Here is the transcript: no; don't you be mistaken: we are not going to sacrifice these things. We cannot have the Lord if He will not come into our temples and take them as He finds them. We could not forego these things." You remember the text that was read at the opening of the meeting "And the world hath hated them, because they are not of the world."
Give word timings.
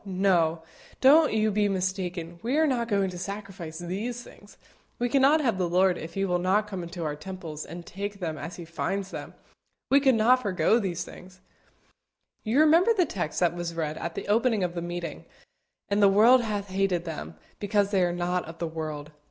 no; 0.03 0.63
don't 0.99 1.31
you 1.31 1.51
be 1.51 1.69
mistaken: 1.69 2.39
we 2.41 2.57
are 2.57 2.65
not 2.65 2.87
going 2.87 3.07
to 3.07 3.19
sacrifice 3.19 3.77
these 3.77 4.23
things. 4.23 4.57
We 4.97 5.09
cannot 5.09 5.41
have 5.41 5.59
the 5.59 5.69
Lord 5.69 5.95
if 5.95 6.15
He 6.15 6.25
will 6.25 6.39
not 6.39 6.65
come 6.65 6.81
into 6.81 7.03
our 7.03 7.15
temples 7.15 7.65
and 7.65 7.85
take 7.85 8.19
them 8.19 8.35
as 8.35 8.55
He 8.55 8.65
finds 8.65 9.11
them. 9.11 9.35
We 9.91 9.99
could 9.99 10.15
not 10.15 10.41
forego 10.41 10.79
these 10.79 11.03
things." 11.03 11.39
You 12.43 12.61
remember 12.61 12.95
the 12.97 13.05
text 13.05 13.41
that 13.41 13.55
was 13.55 13.75
read 13.75 13.95
at 13.99 14.15
the 14.15 14.27
opening 14.27 14.63
of 14.63 14.73
the 14.73 14.81
meeting 14.81 15.25
"And 15.87 16.01
the 16.01 16.07
world 16.09 16.41
hath 16.41 16.69
hated 16.69 17.05
them, 17.05 17.35
because 17.59 17.91
they 17.91 18.01
are 18.01 18.11
not 18.11 18.45
of 18.45 18.57
the 18.57 18.65
world." 18.67 19.11